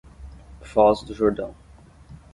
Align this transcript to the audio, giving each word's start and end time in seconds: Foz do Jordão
Foz 0.63 1.03
do 1.05 1.13
Jordão 1.13 1.53